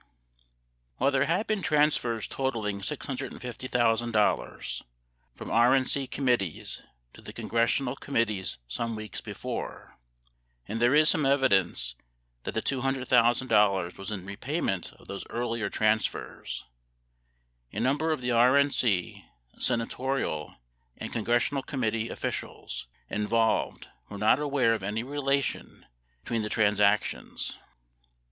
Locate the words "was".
13.99-14.11